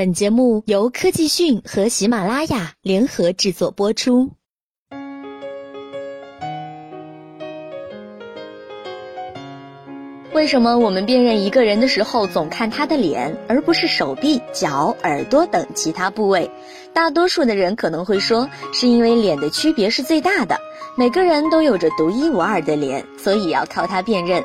[0.00, 4.30] 本节目由科技讯和喜马拉雅联合制作播出。
[10.32, 16.50] 为什么我们辨认一个人的时候总看他的脸，而不是手臂、脚、耳朵等其他部位？
[16.94, 20.58] 大多数的人可能会说，是因为脸的区别是最大的，
[20.96, 24.42] 每个人都有着独一无二的脸，所以要靠它辨认。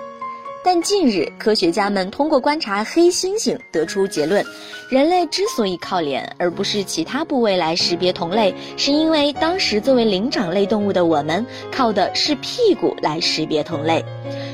[0.66, 4.44] 但近日，科学家们通过观察黑猩猩得出结论：
[4.90, 14.04] 人类之所以靠脸而不是其他部位来识别同类，是因为当时作为灵长类动物的我们靠的是屁股来识别同类。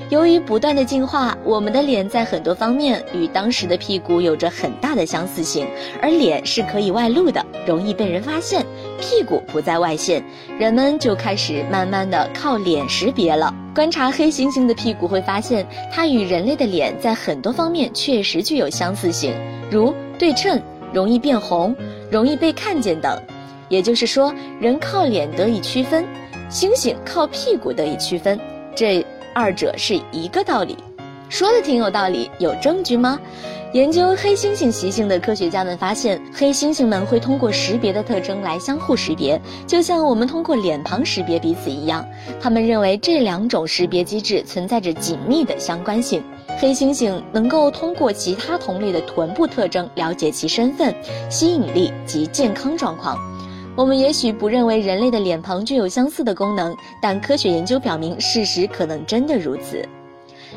[0.10, 5.66] 由于不断的进化，我们的脸在很多方面与当时的屁股有着很大的相似性，
[6.02, 8.66] 而脸是可以外露的，容易被人发现，
[9.02, 10.24] 屁股不再外现，
[10.58, 13.54] 人们就开始慢慢的靠脸识别了。
[13.76, 19.34] 观察黑猩猩的屁股会发现，它与人类的脸在很多方面确实具有相似性，
[19.70, 20.62] 如对称、
[20.94, 21.76] 容易变红、
[22.10, 23.22] 容易被看见等。
[23.68, 26.06] 也就是说，人靠脸得以区分，
[26.50, 28.40] 猩猩靠屁股得以区分。
[28.74, 29.06] 这。
[29.34, 30.76] 二者是一个道理，
[31.32, 33.18] 说的挺有道理，有证据吗？
[33.72, 42.06] 研究黑猩猩习性的科学家们发现，黑猩猩们会通过识别的特征来相互识别，就像我们通过脸庞识别彼此一样。
[42.42, 46.22] 他们认为这两种识别机制存在着紧密的相关性。
[46.60, 50.94] 黑猩猩能够通过其他同类的臀部特征了解其身份、
[51.30, 53.18] 吸引力及健康状况。
[53.78, 59.88] 我们也许不认为人类的脸庞具有相似的功能，但科学研究表明，事实可能真的如此。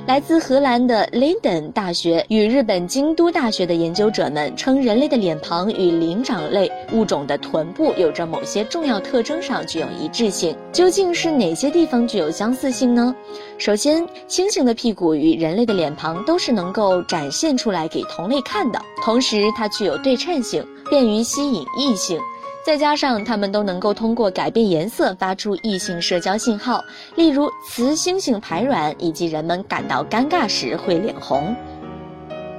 [0.07, 10.55] 来自荷兰的 Linden 大学与日本京都大学的研究者们称，人类的脸庞与灵长类物种的臀部有着某些重要特征上具有一致性。
[10.73, 13.15] 究竟是哪些地方具有相似性呢？
[13.57, 22.19] 首先，猩猩的屁股与人类的脸庞都是能够展现出来给同类看的，同时它具有对称性，便于吸引异性。
[22.65, 26.83] 再加上它们都能够通过改变颜色发出异性社交信号，
[27.15, 31.55] 例如雌猩猩排卵以及人们感到尴尬时会脸红。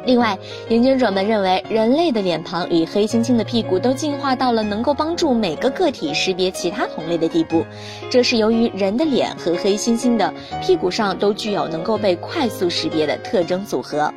[0.06, 0.38] 另外，
[0.69, 7.66] 研究者们认为人类的脸庞与黑猩猩的屁股都进化到了能够帮助每个个体识别其他同类的地步，
[8.08, 10.31] 这是由于人的脸和黑猩猩的
[10.62, 14.13] 屁股上都具有能够被快速识别的特征组合。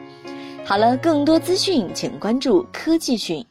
[0.67, 3.43] 好了，更多资讯请关注科技讯。